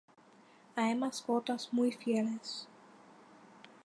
[0.75, 2.67] Hay mascotas muy fieles.